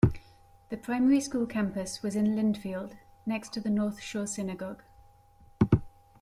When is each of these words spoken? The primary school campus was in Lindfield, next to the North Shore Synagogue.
The 0.69 0.77
primary 0.77 1.21
school 1.21 1.45
campus 1.45 2.01
was 2.01 2.15
in 2.15 2.35
Lindfield, 2.35 2.93
next 3.23 3.53
to 3.53 3.59
the 3.61 3.69
North 3.69 3.99
Shore 4.01 4.25
Synagogue. 4.25 4.81